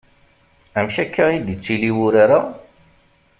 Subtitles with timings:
[0.77, 2.39] Amek akka i d-ittili wurar-a?